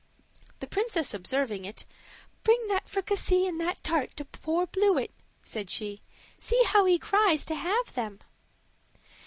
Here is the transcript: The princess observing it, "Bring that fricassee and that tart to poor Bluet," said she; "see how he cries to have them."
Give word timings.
The 0.61 0.65
princess 0.67 1.13
observing 1.13 1.63
it, 1.63 1.85
"Bring 2.43 2.59
that 2.69 2.89
fricassee 2.89 3.45
and 3.45 3.59
that 3.61 3.83
tart 3.83 4.17
to 4.17 4.25
poor 4.25 4.65
Bluet," 4.65 5.11
said 5.43 5.69
she; 5.69 6.01
"see 6.39 6.63
how 6.65 6.85
he 6.85 6.97
cries 6.97 7.45
to 7.45 7.53
have 7.53 7.93
them." 7.93 8.19